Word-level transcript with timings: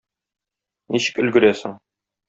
Ничек 0.95 1.23
өлгерәсең? 1.27 1.81